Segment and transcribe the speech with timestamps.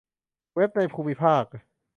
[0.55, 1.43] เว็บในภูมิภาค